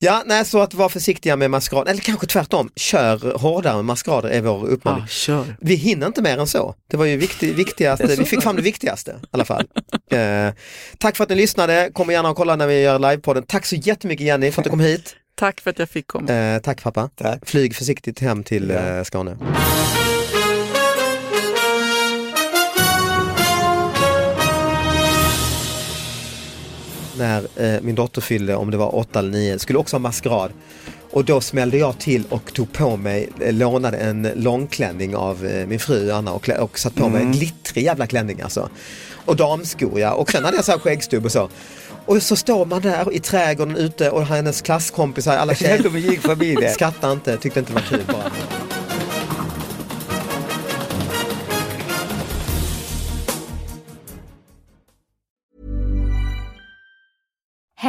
[0.00, 4.28] Ja, nej, så att vara försiktiga med maskerad, eller kanske tvärtom, kör hårdare med maskerader
[4.28, 5.06] är vår uppmaning.
[5.06, 5.56] Kör.
[5.60, 6.74] Vi hinner inte mer än så.
[6.90, 9.66] Det var ju viktig, viktigaste, vi fick fram det viktigaste i alla fall.
[10.10, 10.54] Eh,
[10.98, 13.42] tack för att ni lyssnade, kom gärna och kolla när vi gör livepodden.
[13.42, 15.16] Tack så jättemycket Jenny för att du kom hit.
[15.34, 16.32] Tack för att jag fick komma.
[16.32, 17.10] Eh, tack pappa.
[17.16, 17.48] Tack.
[17.48, 19.36] Flyg försiktigt hem till eh, Skåne.
[27.18, 30.50] När eh, min dotter fyllde, om det var åtta eller nio, skulle också ha maskerad.
[31.10, 35.66] Och då smällde jag till och tog på mig, eh, lånade en långklänning av eh,
[35.66, 38.68] min fru Anna och, och satt på mig en glittrig jävla klänning alltså.
[39.10, 41.48] Och damskor ja, och sen hade jag så här skäggstubb och så.
[42.06, 45.78] Och så står man där i trädgården ute och hennes klasskompisar, alla tjejer.
[46.68, 48.30] Skrattade inte, tyckte inte det var kul bara.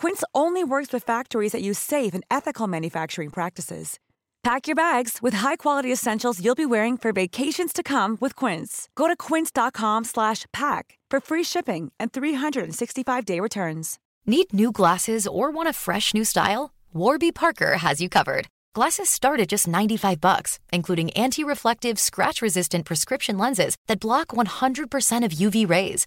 [0.00, 3.98] Quince only works with factories that use safe and ethical manufacturing practices.
[4.44, 8.88] Pack your bags with high-quality essentials you'll be wearing for vacations to come with Quince.
[8.94, 13.98] Go to quince.com slash pack for free shipping and 365-day returns.
[14.24, 16.72] Need new glasses or want a fresh new style?
[16.94, 18.46] Warby Parker has you covered.
[18.74, 25.32] Glasses start at just 95 bucks, including anti-reflective, scratch-resistant prescription lenses that block 100% of
[25.32, 26.06] UV rays.